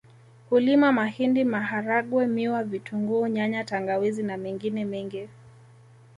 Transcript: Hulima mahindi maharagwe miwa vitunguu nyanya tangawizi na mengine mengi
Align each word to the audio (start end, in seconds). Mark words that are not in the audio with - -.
Hulima 0.49 0.91
mahindi 0.91 1.43
maharagwe 1.43 2.23
miwa 2.35 2.63
vitunguu 2.63 3.27
nyanya 3.27 3.63
tangawizi 3.63 4.23
na 4.23 4.37
mengine 4.37 4.85
mengi 4.85 5.27